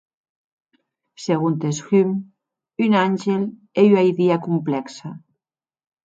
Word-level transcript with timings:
Segontes 1.25 1.81
Hume, 1.89 2.15
un 2.85 2.95
àngel 3.01 3.43
ei 3.83 3.91
ua 3.97 4.05
idia 4.13 4.39
complèxa. 4.47 5.13